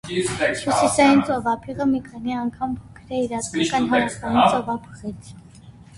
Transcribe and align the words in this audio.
Հյուսիսային 0.09 1.19
ծովափիղը 1.27 1.85
մի 1.91 2.01
քանի 2.07 2.35
անգամ 2.43 2.73
փոքր 2.79 3.13
է 3.19 3.19
իր 3.27 3.37
ազգական 3.41 3.87
հարավային 3.93 4.53
ծովափղից։ 4.57 5.31